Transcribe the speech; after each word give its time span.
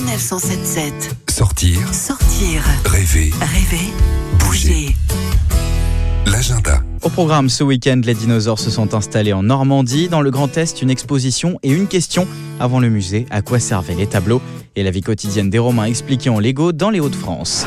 Sanef 0.00 0.20
177. 0.22 1.16
Sortir, 1.28 1.78
Sortir, 1.92 2.62
rêver, 2.86 3.32
rêver, 3.38 3.92
Bouger. 4.38 4.68
bouger. 4.70 4.96
l'agenda. 6.24 6.82
Au 7.02 7.10
programme 7.10 7.50
ce 7.50 7.62
week-end, 7.64 8.00
les 8.02 8.14
dinosaures 8.14 8.58
se 8.58 8.70
sont 8.70 8.94
installés 8.94 9.34
en 9.34 9.42
Normandie. 9.42 10.08
Dans 10.08 10.22
le 10.22 10.30
Grand 10.30 10.56
Est, 10.56 10.80
une 10.80 10.88
exposition 10.88 11.58
et 11.62 11.70
une 11.70 11.86
question. 11.86 12.26
Avant 12.60 12.80
le 12.80 12.88
musée, 12.88 13.26
à 13.30 13.42
quoi 13.42 13.58
servaient 13.58 13.94
les 13.94 14.06
tableaux? 14.06 14.40
Et 14.74 14.82
la 14.82 14.90
vie 14.90 15.02
quotidienne 15.02 15.50
des 15.50 15.58
Romains 15.58 15.84
expliquée 15.84 16.30
en 16.30 16.40
Lego 16.40 16.72
dans 16.72 16.88
les 16.88 17.00
Hauts-de-France. 17.00 17.66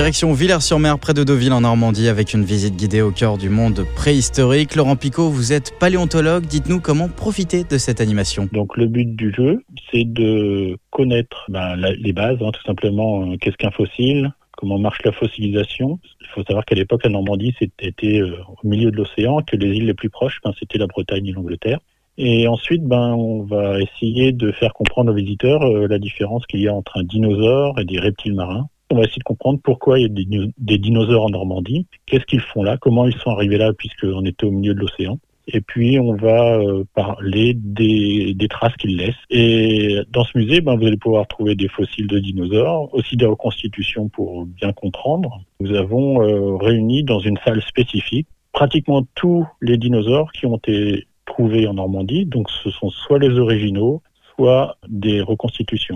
Direction 0.00 0.32
Villers-sur-Mer, 0.32 0.98
près 0.98 1.12
de 1.12 1.24
Deauville 1.24 1.52
en 1.52 1.60
Normandie, 1.60 2.08
avec 2.08 2.32
une 2.32 2.42
visite 2.42 2.74
guidée 2.74 3.02
au 3.02 3.10
cœur 3.10 3.36
du 3.36 3.50
monde 3.50 3.84
préhistorique. 3.96 4.74
Laurent 4.74 4.96
Picot, 4.96 5.28
vous 5.28 5.52
êtes 5.52 5.78
paléontologue. 5.78 6.46
Dites-nous 6.46 6.80
comment 6.80 7.08
profiter 7.08 7.64
de 7.64 7.76
cette 7.76 8.00
animation. 8.00 8.48
Donc 8.50 8.78
le 8.78 8.86
but 8.86 9.14
du 9.14 9.30
jeu, 9.30 9.62
c'est 9.92 10.10
de 10.10 10.78
connaître 10.88 11.44
ben, 11.50 11.76
les 11.76 12.14
bases, 12.14 12.38
hein, 12.40 12.50
tout 12.50 12.62
simplement, 12.62 13.26
euh, 13.26 13.36
qu'est-ce 13.38 13.58
qu'un 13.58 13.70
fossile, 13.72 14.32
comment 14.56 14.78
marche 14.78 15.00
la 15.04 15.12
fossilisation. 15.12 16.00
Il 16.22 16.28
faut 16.28 16.44
savoir 16.44 16.64
qu'à 16.64 16.76
l'époque, 16.76 17.04
la 17.04 17.10
Normandie, 17.10 17.54
c'était 17.60 18.20
euh, 18.20 18.38
au 18.62 18.66
milieu 18.66 18.90
de 18.90 18.96
l'océan, 18.96 19.42
que 19.42 19.56
les 19.56 19.68
îles 19.68 19.84
les 19.84 19.92
plus 19.92 20.08
proches, 20.08 20.38
ben, 20.42 20.54
c'était 20.58 20.78
la 20.78 20.86
Bretagne 20.86 21.26
et 21.26 21.32
l'Angleterre. 21.32 21.78
Et 22.16 22.48
ensuite, 22.48 22.84
ben, 22.84 23.12
on 23.12 23.42
va 23.42 23.78
essayer 23.78 24.32
de 24.32 24.50
faire 24.50 24.72
comprendre 24.72 25.12
aux 25.12 25.14
visiteurs 25.14 25.62
euh, 25.62 25.86
la 25.86 25.98
différence 25.98 26.46
qu'il 26.46 26.60
y 26.60 26.68
a 26.68 26.74
entre 26.74 26.96
un 26.96 27.02
dinosaure 27.02 27.78
et 27.78 27.84
des 27.84 28.00
reptiles 28.00 28.34
marins. 28.34 28.66
On 28.90 28.96
va 28.96 29.02
essayer 29.02 29.20
de 29.20 29.24
comprendre 29.24 29.60
pourquoi 29.62 29.98
il 29.98 30.02
y 30.02 30.04
a 30.06 30.08
des, 30.08 30.24
dino- 30.24 30.50
des 30.58 30.78
dinosaures 30.78 31.24
en 31.24 31.30
Normandie, 31.30 31.86
qu'est-ce 32.06 32.24
qu'ils 32.24 32.40
font 32.40 32.62
là, 32.62 32.76
comment 32.76 33.06
ils 33.06 33.16
sont 33.16 33.30
arrivés 33.30 33.58
là 33.58 33.72
puisqu'on 33.72 34.24
était 34.24 34.44
au 34.46 34.50
milieu 34.50 34.74
de 34.74 34.80
l'océan? 34.80 35.18
Et 35.52 35.60
puis, 35.60 35.98
on 35.98 36.14
va 36.14 36.58
euh, 36.58 36.84
parler 36.94 37.54
des, 37.54 38.34
des 38.34 38.48
traces 38.48 38.76
qu'ils 38.76 38.96
laissent. 38.96 39.14
Et 39.30 39.98
dans 40.12 40.22
ce 40.22 40.38
musée, 40.38 40.60
ben, 40.60 40.76
vous 40.76 40.86
allez 40.86 40.96
pouvoir 40.96 41.26
trouver 41.26 41.56
des 41.56 41.66
fossiles 41.66 42.06
de 42.06 42.20
dinosaures, 42.20 42.92
aussi 42.94 43.16
des 43.16 43.26
reconstitutions 43.26 44.08
pour 44.08 44.46
bien 44.46 44.72
comprendre. 44.72 45.40
Nous 45.60 45.74
avons 45.74 46.22
euh, 46.22 46.56
réuni 46.56 47.02
dans 47.02 47.18
une 47.18 47.36
salle 47.44 47.62
spécifique 47.62 48.28
pratiquement 48.52 49.04
tous 49.16 49.44
les 49.60 49.76
dinosaures 49.76 50.30
qui 50.30 50.46
ont 50.46 50.56
été 50.56 51.06
trouvés 51.26 51.66
en 51.66 51.74
Normandie. 51.74 52.26
Donc, 52.26 52.48
ce 52.62 52.70
sont 52.70 52.90
soit 52.90 53.18
les 53.18 53.36
originaux, 53.38 54.02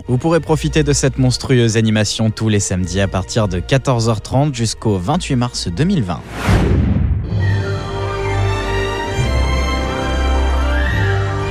Vous 0.07 0.17
pourrez 0.17 0.39
profiter 0.39 0.83
de 0.83 0.93
cette 0.93 1.17
monstrueuse 1.17 1.77
animation 1.77 2.29
tous 2.31 2.49
les 2.49 2.59
samedis 2.59 3.01
à 3.01 3.07
partir 3.07 3.47
de 3.47 3.59
14h30 3.59 4.53
jusqu'au 4.53 4.97
28 4.97 5.35
mars 5.35 5.67
2020. 5.67 6.21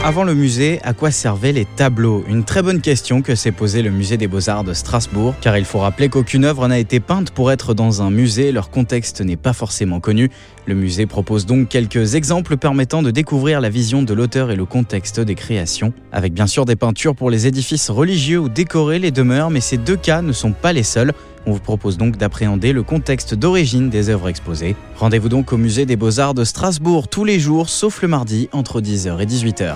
Avant 0.07 0.25
le 0.25 0.35
musée, 0.35 0.81
à 0.83 0.93
quoi 0.93 1.11
servaient 1.11 1.53
les 1.53 1.65
tableaux? 1.65 2.27
Une 2.29 2.45
très 2.45 2.61
bonne 2.61 2.83
question 2.83 3.23
que 3.23 3.35
s'est 3.35 3.53
posée 3.53 3.81
le 3.81 3.89
musée 3.89 4.19
des 4.19 4.27
beaux-arts 4.27 4.63
de 4.63 4.75
Strasbourg, 4.75 5.35
car 5.41 5.57
il 5.57 5.65
faut 5.65 5.79
rappeler 5.79 6.11
qu'aucune 6.11 6.45
œuvre 6.45 6.69
n'a 6.69 6.79
été 6.79 7.01
peinte 7.01 7.31
pour 7.31 7.51
être 7.51 7.73
dans 7.73 8.03
un 8.03 8.11
musée, 8.11 8.53
leur 8.53 8.69
contexte 8.69 9.23
n'est 9.23 9.39
pas 9.39 9.55
forcément 9.55 10.01
connu. 10.01 10.29
Le 10.67 10.75
musée 10.75 11.07
propose 11.07 11.47
donc 11.47 11.71
quelques 11.71 12.17
exemples 12.17 12.59
permettant 12.59 13.03
de 13.03 13.11
découvrir 13.11 13.63
la 13.63 13.71
vision 13.71 14.03
de 14.03 14.13
l'auteur 14.13 14.51
et 14.51 14.57
le 14.57 14.67
contexte 14.67 15.21
des 15.21 15.35
créations, 15.35 15.95
avec 16.13 16.35
bien 16.35 16.47
sûr 16.47 16.67
des 16.67 16.77
peintures 16.77 17.17
pour 17.17 17.31
les 17.31 17.47
édifices 17.47 17.89
religieux 17.89 18.41
ou 18.41 18.51
décorer 18.51 18.99
les 18.99 19.11
demeures, 19.11 19.49
mais 19.49 19.63
ces 19.63 19.79
deux 19.79 19.97
cas 19.97 20.21
ne 20.21 20.33
sont 20.33 20.53
pas 20.53 20.75
les 20.75 20.83
seuls. 20.83 21.15
On 21.47 21.53
vous 21.53 21.61
propose 21.61 21.99
donc 21.99 22.17
d'appréhender 22.17 22.73
le 22.73 22.83
contexte 22.83 23.35
d'origine 23.35 23.91
des 23.91 24.09
œuvres 24.09 24.29
exposées. 24.29 24.77
Rendez-vous 24.97 25.29
donc 25.29 25.53
au 25.53 25.57
musée 25.57 25.87
des 25.87 25.97
beaux-arts 25.97 26.35
de 26.35 26.45
Strasbourg 26.45 27.09
tous 27.09 27.25
les 27.25 27.39
jours, 27.39 27.69
sauf 27.69 28.03
le 28.03 28.09
mardi, 28.09 28.49
entre 28.53 28.81
10h 28.81 29.21
et 29.21 29.27
18h. 29.27 29.75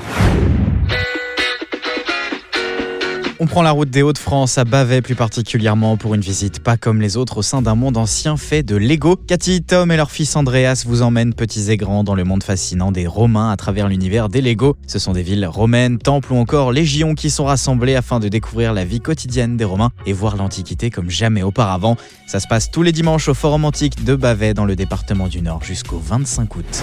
On 3.40 3.46
prend 3.46 3.62
la 3.62 3.70
route 3.70 3.88
des 3.88 4.02
Hauts-de-France 4.02 4.58
à 4.58 4.64
Bavet 4.64 5.00
plus 5.00 5.14
particulièrement 5.14 5.96
pour 5.96 6.12
une 6.16 6.20
visite 6.20 6.58
pas 6.58 6.76
comme 6.76 7.00
les 7.00 7.16
autres 7.16 7.36
au 7.36 7.42
sein 7.42 7.62
d'un 7.62 7.76
monde 7.76 7.96
ancien 7.96 8.36
fait 8.36 8.64
de 8.64 8.74
Lego. 8.74 9.14
Cathy, 9.14 9.62
Tom 9.62 9.92
et 9.92 9.96
leur 9.96 10.10
fils 10.10 10.34
Andreas 10.34 10.82
vous 10.84 11.02
emmènent 11.02 11.32
petits 11.34 11.70
et 11.70 11.76
grands 11.76 12.02
dans 12.02 12.16
le 12.16 12.24
monde 12.24 12.42
fascinant 12.42 12.90
des 12.90 13.06
Romains 13.06 13.52
à 13.52 13.56
travers 13.56 13.86
l'univers 13.86 14.28
des 14.28 14.40
Lego. 14.40 14.76
Ce 14.88 14.98
sont 14.98 15.12
des 15.12 15.22
villes 15.22 15.46
romaines, 15.46 15.98
temples 15.98 16.32
ou 16.32 16.36
encore 16.36 16.72
légions 16.72 17.14
qui 17.14 17.30
sont 17.30 17.44
rassemblées 17.44 17.94
afin 17.94 18.18
de 18.18 18.26
découvrir 18.26 18.72
la 18.72 18.84
vie 18.84 19.00
quotidienne 19.00 19.56
des 19.56 19.64
Romains 19.64 19.92
et 20.04 20.12
voir 20.12 20.36
l'Antiquité 20.36 20.90
comme 20.90 21.08
jamais 21.08 21.44
auparavant. 21.44 21.96
Ça 22.26 22.40
se 22.40 22.48
passe 22.48 22.72
tous 22.72 22.82
les 22.82 22.90
dimanches 22.90 23.28
au 23.28 23.34
Forum 23.34 23.64
Antique 23.64 24.04
de 24.04 24.16
Bavet 24.16 24.52
dans 24.52 24.64
le 24.64 24.74
département 24.74 25.28
du 25.28 25.42
Nord 25.42 25.62
jusqu'au 25.62 26.00
25 26.00 26.56
août. 26.56 26.82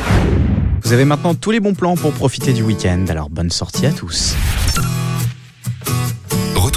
Vous 0.84 0.94
avez 0.94 1.04
maintenant 1.04 1.36
tous 1.36 1.52
les 1.52 1.60
bons 1.60 1.74
plans 1.74 1.98
pour 1.98 2.14
profiter 2.14 2.54
du 2.54 2.64
week-end, 2.64 3.04
alors 3.10 3.30
bonne 3.30 3.52
sortie 3.52 3.86
à 3.86 3.92
tous. 3.92 4.36